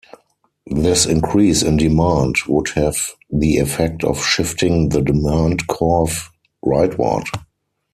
[0.65, 2.95] This increase in demand would have
[3.29, 6.31] the effect of shifting the demand curve
[6.65, 7.27] rightward.